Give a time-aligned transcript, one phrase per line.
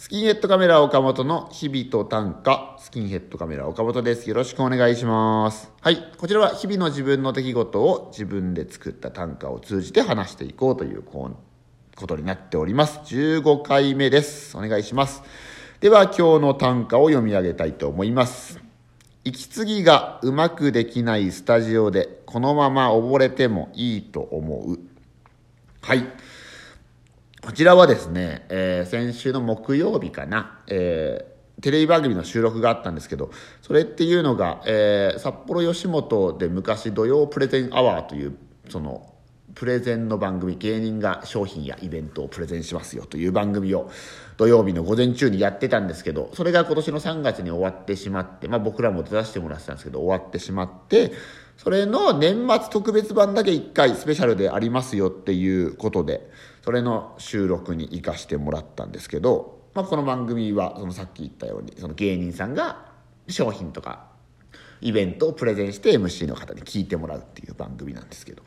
[0.00, 4.28] スキンヘッドカメラ岡本の日々と短歌、スキンヘッドカメラ岡本です。
[4.28, 5.72] よろしくお願いします。
[5.80, 6.12] はい。
[6.16, 13.00] こちらは日々の自分の出来事を自分で作った短歌を通じて話していこうというこうことになっております。
[13.12, 14.56] 15回目です。
[14.56, 15.24] お願いします。
[15.80, 18.60] では今日の短歌を読み上げたいと思います。
[19.24, 24.78] 息継ぎがうまくできないスタジオでこのまま溺れてもいいと思う。
[25.82, 26.06] はい。
[27.40, 38.36] こちらはですね、えー先週の木曜日かな、えーテレビ番組の収録があったんですけど、それっていうのが、えー札幌吉本で昔土曜プレゼンアワーという、
[38.68, 39.14] その、
[39.54, 43.90] プレゼンの番組、芸人が商品やイベントをプレゼンしますよという番組を
[44.36, 51.12] 土曜日の午前中にやってたんですけど、それが今年の3月に終わってしまって、まあ僕らも出させてもらってたんですけど、終わってしまって、
[51.56, 56.30] それの年末特別版だけ1回スペシャルでありますよっていうことで、
[56.68, 62.92] それの収録に行かしてもらったんですけど、まあこの番組は、そのさっき言ったように、その芸人さんが
[63.26, 64.10] 商品とか
[64.82, 68.42] イベントをプレゼンして MC の方に聞いてもらうっていう番組なんですけど。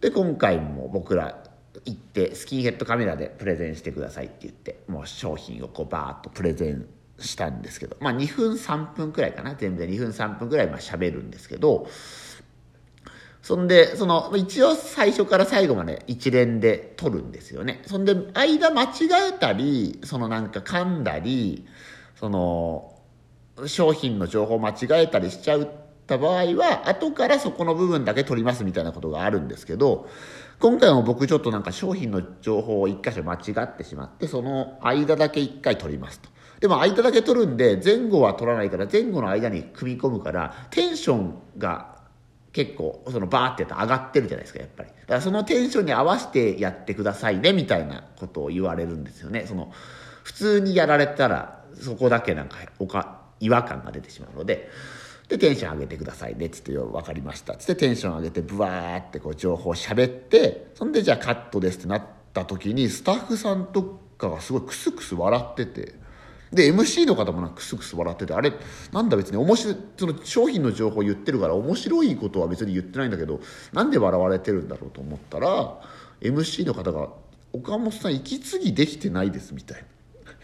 [0.00, 1.44] で今回も僕ら
[1.84, 6.88] 行ってスキンヘッドカメラでプレゼンしてくださいって言ってもう商品をこうバーッとプレゼン
[7.20, 9.54] したんですけどまあ2分3分くらいかな。
[9.54, 11.86] 全部で2分3分くらいまあ喋るんですけど
[13.44, 17.82] そんで、その、一応最初から最後まで一連で撮るんですよね。
[17.84, 18.88] そんで、間間違
[19.28, 21.66] えたり、そのなんか噛んだり、
[22.18, 22.98] その、
[23.66, 25.68] 商品の情報間違えたりしちゃっ
[26.06, 30.08] た場合は、後からそこの部分だけ取りますみたいなことがあるんですけど、
[30.58, 36.30] 今回も僕ちょっとなんか商品の情報を一箇所間違ってしまって、その間だけ一回取りますと。
[36.60, 41.94] でも間だけ取るんで、前後は取らないから、前後の間に組み込むから、テンションが
[42.54, 44.88] 結構そのバーってやったら上がってるじゃないですかやっぱり。
[44.88, 49.44] だからそのテンションに合わせてやってくださいねみたいなことを言われるんですよね。
[49.46, 49.72] その
[50.22, 54.70] 普通にやられたらそこだけなんかおか違和感が出てしまうので
[55.28, 63.82] でテンション上げてくださいねっつって分かりましたつってテンション上げてブワーってこう情報を喋ってそんでじゃあカットですってなった時にスタッフさんと
[64.16, 65.94] かがすごいクスクス笑ってて
[66.54, 68.52] で MC の方もなんかクスクス笑っててあれ
[68.92, 73.40] なんだ別に面白その商品の情報言ってるから面白いことは別に言ってないんだけど
[73.72, 75.80] なんで笑われてるんだろうと思ったら
[76.20, 77.08] MC の方が
[77.52, 79.84] 「岡本さん息継ぎできてないです」みたいな。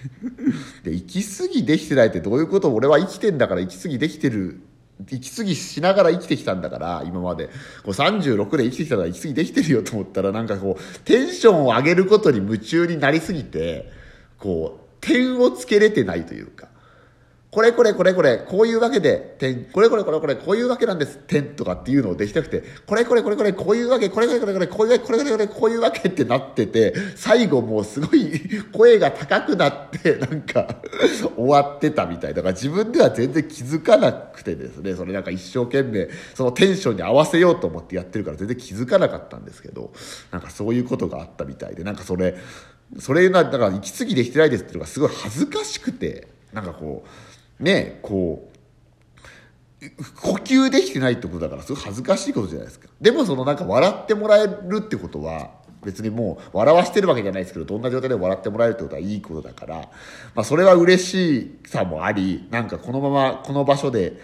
[0.82, 2.72] で息継ぎできてないってどういうこと？
[2.72, 4.60] 俺は生きてんだから息継ぎできてる
[5.10, 7.47] 息継ぎしながら生きてきたんだから今まで
[7.84, 13.91] こう36で生きてきたから息継ぎできてるよと思ったらなんかこうテンションを上げることに夢中になりすぎて
[14.38, 16.69] こう点をつけれてないというか
[17.50, 28.41] これこれこれこれこういうわけで点これこれこれこれこういうわけなんです点とかっていうのをできなくてこれこれこれこれこういうわけこれこれこれこれこういうわけこれこれこれこういうわけってなってて最後もうすごい
[28.72, 30.77] 声が高くなってなんか
[31.37, 34.94] 終わってたみたいだから自分では全然気づかなくてですね。
[34.94, 39.93] それなんか一生懸命そのテンションに合わせようと思ってやってるから全然気づかなかったんですけど
[40.31, 42.37] なんかそういうことがあったみたいでなんかそれ
[42.99, 47.05] それがだから息継ぎできてないですっていうのがすごい恥ずかしくてなんかこ
[47.61, 48.51] うねこ
[49.81, 49.91] う
[50.21, 52.89] 呼吸できてないってことだからすごい恥ずかしいことじゃないですか。
[53.00, 55.50] でもそのなんか笑ってもらえるってことは
[55.83, 59.77] 別にもう笑わしてるわけじゃないですけどどんな状態で笑ってもらえるってことはいいことだから、
[60.34, 64.21] まあ、それは嬉しさもありなんかこのままこの場所で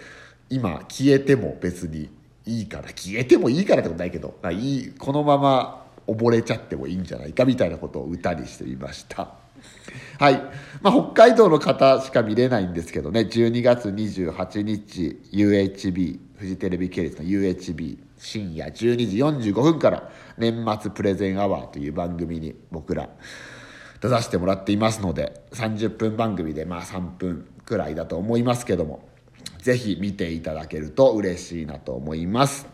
[0.49, 2.09] 今消えても別に
[2.45, 9.35] いいから消えてもいいからってことないけど、いいこのまま溺れちゃってもいいんじゃないかみたいなことを歌にしてみました。
[10.19, 10.41] はい。
[10.81, 18.71] まあ、北海道の方しか見れないんですけどね、12月28日、UHB、フジテレビ系列の UHB、深夜12
[19.09, 19.17] 時
[19.51, 23.09] 45分から、年末プレゼンアワーという番組に僕ら
[24.01, 29.07] 出させてもらっていますので、30分番組でまあ3分くらいだと思いますけども、
[29.59, 32.67] ぜひ見ていただけると嬉しいなと思います。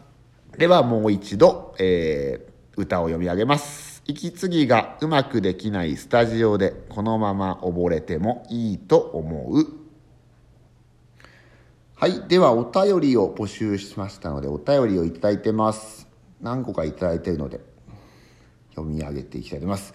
[0.58, 4.02] ではもう一度、えー歌を読み上げます。
[4.06, 9.68] 息継ぎがうまくできないスタジオでこのまま溺れてもいいと思う。
[11.96, 12.28] はい。
[12.28, 16.08] ではお便りを募集しましたのでお便りをいただいてます。
[16.42, 17.62] 何個かいただいてるので
[18.72, 19.94] 読み上げていきたいと思います。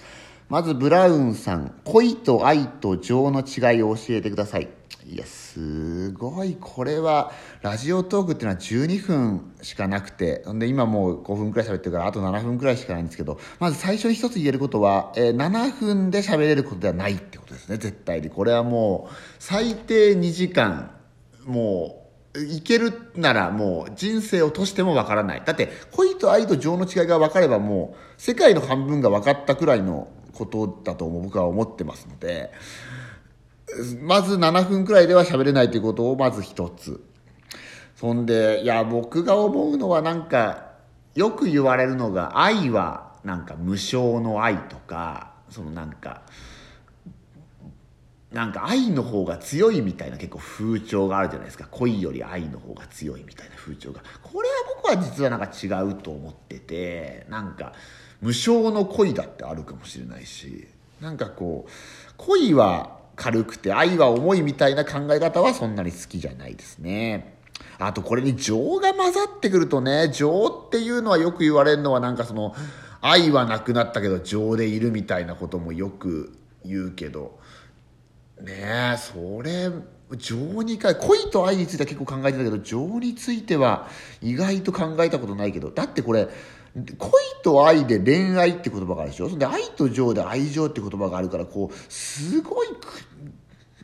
[0.49, 4.78] まずブラウンさん、恋と愛と情の違いを教えてください。
[5.11, 6.59] いや、すごい。
[6.61, 7.33] これは、
[7.63, 18.29] ラジオトークっていうのは12分しかなくて、んで今もう5分くらい喋ってるから、あと7分くらいしかないんですけど、まず最初に一つ言えることは、えー7分で喋れることではないってことですね、絶対に。
[18.29, 20.91] これはもう、最低2時間、
[21.47, 25.43] もう、いけるならもう人生をとしてもわからない。
[25.45, 32.53] だって恋と愛と情の違いが分かればもう世界の半分が分かったくらいのことだと僕は思ってますので、
[34.01, 37.03] まず7分くらいでは喋れないということをまず一つ。
[37.97, 40.69] そんで、いや、僕が思うのはなんか、
[41.15, 46.23] よく言われるのが、愛はなんか無償の愛とか、そのなんか、
[48.33, 57.73] なんか愛の方が強いみたいな結構風潮があるじゃないですか恋より愛の方が強いみたいな風潮がこれは僕は実はなんか違うと思っててなんか
[58.21, 60.69] 無償の恋だってあるかもしれないし
[61.01, 61.71] なんかこう
[62.19, 67.37] 恋は軽くて愛は重いみたいな考え方はそんなに好きじゃないですね。
[67.79, 72.55] あとこれに情が混ざってくるとね情っていうのはよく言われるのはなんかその
[73.01, 77.39] 愛はなくなったけど情でいるみたいなこともよく言うけど
[78.41, 79.71] ねえそれ
[80.17, 83.89] 情にか恋と愛については結構考えてたけど情については
[84.23, 86.29] 意外と考えたことないけどだってこれ
[86.75, 87.11] 恋
[87.43, 89.29] と愛で恋愛って言葉があるでしょ？
[89.29, 92.69] そんで愛と情で愛情って言葉があるからこうすごい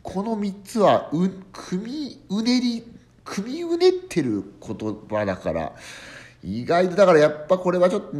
[0.03, 2.83] この3つはう組うねり
[3.23, 5.73] 組みうねってる言葉だから
[6.43, 8.15] 意外とだからやっぱこれはちょっと、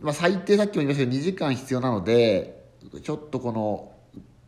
[0.00, 2.64] まあ、最低さっきも言いましたけど2時間必要なので
[3.02, 3.92] ちょっとこの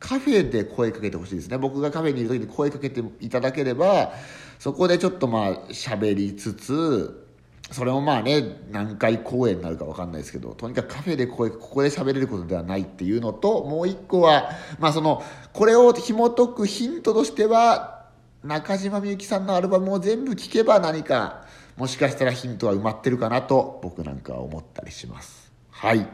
[0.00, 1.56] カフェで声かけてほしいですね。
[1.56, 4.12] 僕がカフェにいる時に声かけていただければ
[4.59, 7.25] そこでちょっとまあ喋りつつ
[7.72, 15.22] それもまあね何回公演になるか分かんないですけどとにかくカフェで声ここで喋れることではないっていうのともう一個はまあその
[15.52, 18.06] これを紐解くヒントとしては
[18.44, 21.44] 中島みゆきさんのアルバムを全部聴けば何か
[21.76, 25.52] もしかしたらヒントは埋まってるかなと僕なんかは思ったりします。
[25.70, 26.06] はい。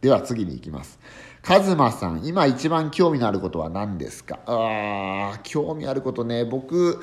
[0.00, 0.98] では次に行きます。
[1.42, 4.40] カズマさん、今一番興味のあることは何ですか？
[4.46, 7.00] ああ、興味あることね、僕、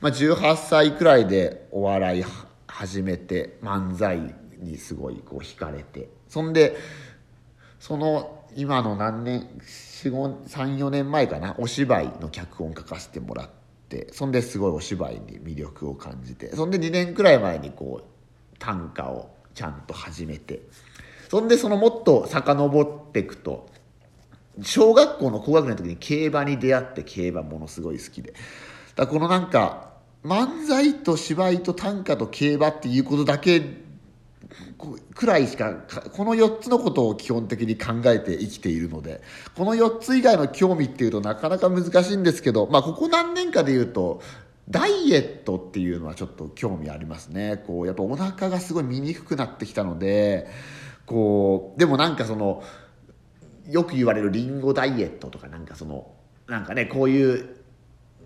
[0.00, 2.24] まあ、18歳くらいでお笑い
[2.74, 6.76] 始めて、漫才にすごいこう惹かれて、そんで、
[7.78, 10.48] その今の何年、3、
[10.78, 13.48] 4年前かな、お芝居の脚本書かせてもらっ
[13.88, 20.62] て、そんですごいお芝居に魅力を感じて、そんで2年くらい前にこう、短歌をちゃんと始めて、
[21.28, 23.68] そんでそのもっと遡っていくと、
[24.62, 28.34] 小学校の高学年の時に競馬に出会って競馬ものすごい好きで。
[28.96, 29.93] だこのなんか
[30.24, 33.84] 漫才と芝居と短歌と競馬っていうことだけ
[35.14, 35.74] くらいしか
[36.12, 39.20] この4つのことを基本的に考えて生きているので
[39.56, 44.22] この4つ以外の興味っていうとなかなか難しいんですけどまあここ何年かで言うと
[44.68, 47.62] ダイエットっていうのはちょっと興味ありますね。
[47.66, 50.48] こうやっぱお腹がすごい見にくくなってきたので
[51.04, 52.62] こうでもなんかその
[53.68, 56.10] よく言われるリンゴダイエットとかなんかその
[56.48, 57.63] なんかねこういう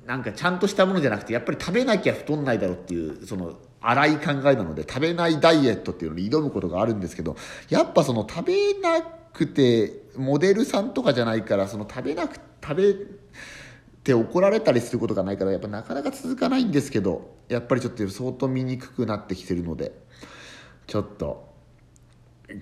[0.08, 7.37] なんかちゃんとしたものじゃなくてやっぱり食べなきゃ太んないだろうっていうその荒い考えなので食べないダイエットっていうのに挑むことがあるんですけど
[7.69, 12.94] やっぱその食べなくてモデルさんとかじゃないからその食べなく食べ
[14.02, 19.93] て怒られたりすることがないからやっぱなかなか続かないんですけどやっぱりちょっと相当見にくくなってきてるので
[20.87, 21.52] ちょっと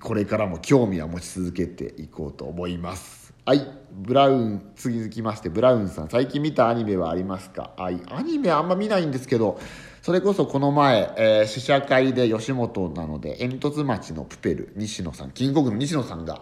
[0.01, 3.26] これからも興味は持ち続けていこうと思います。
[3.49, 7.75] はいブラウン続きましてブラウンさん最近見たアニメはありますか？
[7.77, 9.61] はいアニメあんま見ないんですけど
[10.03, 16.41] それこそこの前、えー、試写会で吉本なので煙突町のプペル西野さんキングコングの西野さんが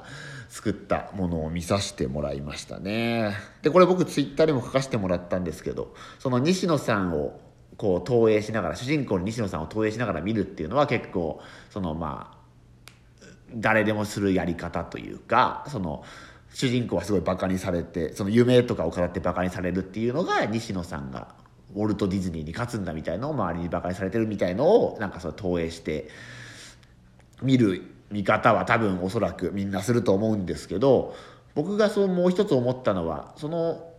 [0.49, 3.35] 作ったものを見させてもらいましたね。
[3.61, 7.39] でこれ僕ツイッターでも書かせてもらったんですけどその西野さんを
[7.77, 12.45] こう投影しながら主人公に西野さんを投影しながら見るっていうのは結構そのまあ
[13.57, 16.03] 誰でもするやり方というかその
[16.55, 21.35] 主人公はすごいバカにされてその夢とかを語ってバカにされるっていうのが西野さんが
[21.75, 26.09] ウォルト・ディズニーに勝つんだみたいのを周りにバカにされてるみたいのをなんかその投影して
[27.43, 31.17] 見る見方は多分おそらくみんなすると思うんですけど
[31.57, 33.93] 僕がそうもう一つ思ったのはその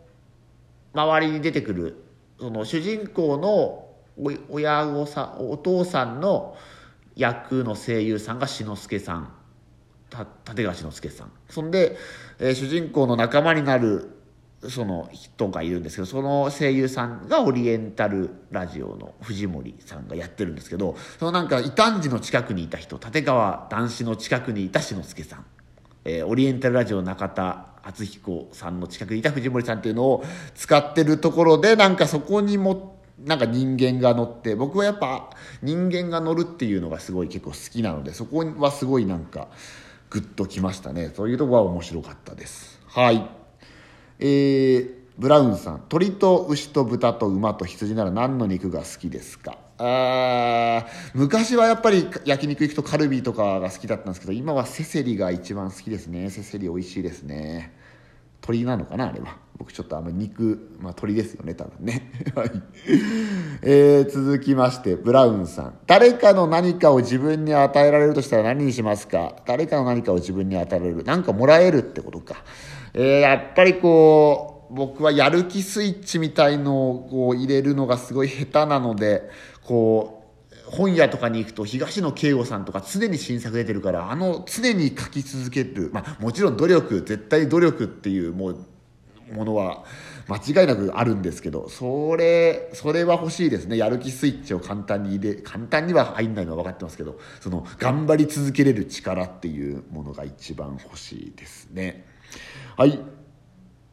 [0.93, 2.05] 周りに出てくる
[2.39, 3.85] その主人公の
[4.49, 6.55] 親御さんお父さんの
[7.17, 9.44] 役の声優さんが志の輔さん。
[10.11, 11.31] 立川志の輔さん。
[11.49, 11.97] そんで、
[12.39, 14.15] えー、主人公の仲間になる
[14.69, 25.45] その人がいるんですけどその声優さんがオリエンタルラジオの藤森さんがやってるんですけどそのなんか異端児の近くにいた人立川男子の近くにいた志の輔さん、
[26.05, 30.23] えー、オリエンタルラジオ中田敦彦さんの近くにいた藤森さんっていうのを
[30.55, 35.29] 使ってるところでなんかそこにもなんか人間が乗って僕はやっぱ
[35.61, 39.47] 人間が乗るっていうのがすごい結構好きなのでそこはすごいなんか
[40.15, 41.11] グッときましたね。
[41.13, 42.79] そういうとこは面白かったです。
[42.87, 43.29] はい。
[44.19, 45.83] えー、ブラウンさん。
[45.89, 49.57] 鳥と牛と豚と馬と羊なら何の肉が好きですか？
[49.77, 56.29] あ昔はやっぱり焼肉行くとカルビとかが好きだったんですけど今はセセリが一番好きですね。
[56.29, 57.73] セセリ美味しいですね。
[58.39, 59.35] 鳥なのかなあれは。
[59.57, 62.11] 僕ちょっとあんまり肉、まあ、鳥ですよね多分ね。
[62.35, 62.51] はい、
[63.61, 65.73] えー、続きましてブラウンさん。
[65.87, 69.35] 誰かの何かを自分に与えられるとしたら何にしますか？
[69.45, 71.03] 誰かの何かを自分に与えられる？
[71.03, 72.43] 何かもらえるってことか、
[72.93, 79.29] えー、やっぱりこう僕はやる気スイッチみたいのをこう入れるのがすごい下手なので
[79.63, 88.57] こう本屋とかに行くと東野圭吾さんとか常に新作出てるからあの常に書き続ける、まあ、もちろん努力絶対努力っていうもう
[89.31, 89.83] ものは
[90.27, 102.05] 間違いなくあるんですけどそれそれは欲しいですねやる気スイッチを簡単に入れ簡単には入んないのは分かってますけどその頑張り続けれる力っていうものが一番欲しいですね
[102.77, 102.99] はい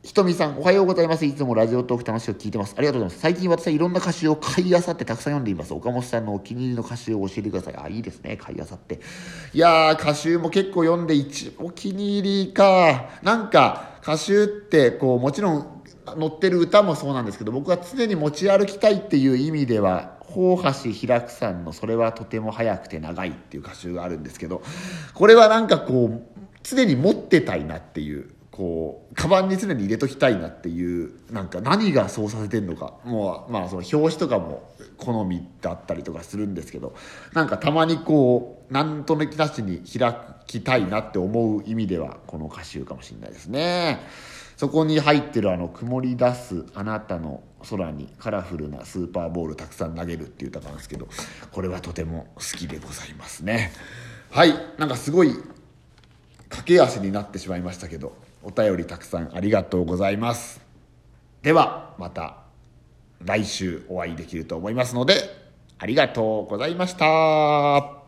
[0.03, 1.25] ひとみさん、おはようございます。
[1.25, 2.75] いつもラジオトーク楽しく聞いてます。
[2.77, 3.23] ありがとうございます。
[3.23, 5.73] 最近私はいろんな歌詞を買いあさってたくさん読んでいます。
[5.73, 7.77] 岡本さんのお気に入りの歌詞を教えてください。
[7.77, 8.37] あ、いいですね。
[8.37, 8.99] 買いあさって。
[9.55, 13.11] いやー、歌集も結構読んで一、お気に入りか。
[13.23, 24.62] なんか、歌集って、こう、もちろん、載ってる歌もそうなんですけど、僕は常に持ち歩きたいっていう意味では、大橋開くさんの「それはとても早くて長い」っていう歌集があるんですけど
[25.14, 26.23] これはなんかこう
[26.62, 36.95] 常に持ってたいなっていうこうカバンに常に入れときたいなっていうなんか何がそうさせてんのかもうまあその表紙とかも好みだったりとかするんですけど
[37.33, 40.15] なんかたまにこう何となくなしに開
[40.47, 44.01] きたいなって思う意味ではこの歌集かもしれないですね。
[44.57, 51.09] そこに入ってるあの曇り出すあなたの空にカラフルなスーパーボールたくさん投げるっていう歌なんですけど
[51.51, 53.73] これはとても好きでございますね。
[54.31, 54.55] はい。
[54.79, 55.35] なんかすごい
[56.49, 60.61] 駆け足になってしまいましたけどお便りたくさんありがとうございます。
[61.43, 62.42] ではまた。
[63.25, 65.14] 来週お会いできると思いますので
[65.79, 68.01] ありがとうございました。